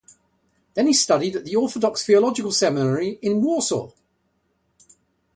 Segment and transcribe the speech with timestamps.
[0.73, 3.91] Then he studied at the Orthodox Theological Seminary in Warsaw.